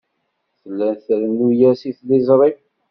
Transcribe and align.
Tella 0.61 0.89
trennu-as 1.05 1.81
i 1.89 1.91
tliẓri. 1.97 2.51